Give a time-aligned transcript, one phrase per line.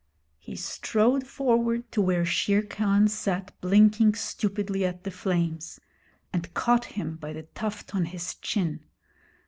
[0.39, 5.79] He strode forward to where Shere Khan sat blinking stupidly at the flames,
[6.33, 8.79] and caught him by the tuft on his chin.